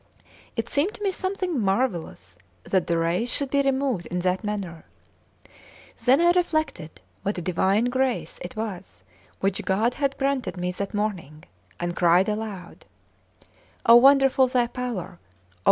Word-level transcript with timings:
It 0.55 0.67
seemed 0.67 0.95
to 0.95 1.03
me 1.03 1.11
something 1.11 1.59
marvellous 1.59 2.35
that 2.63 2.87
the 2.87 2.97
rays 2.97 3.31
should 3.31 3.51
be 3.51 3.61
removed 3.61 4.07
in 4.07 4.17
that 4.21 4.43
manner. 4.43 4.83
Then 6.05 6.19
I 6.19 6.31
reflected 6.31 7.01
what 7.21 7.35
divine 7.43 7.85
grace 7.85 8.39
it 8.41 8.55
was 8.55 9.03
which 9.41 9.63
God 9.63 9.93
had 9.93 10.17
granted 10.17 10.57
me 10.57 10.71
that 10.71 10.95
morning, 10.95 11.43
and 11.79 11.95
cried 11.95 12.27
aloud: 12.27 12.87
"Oh, 13.85 13.97
wonderful 13.97 14.47
Thy 14.47 14.65
power! 14.65 15.19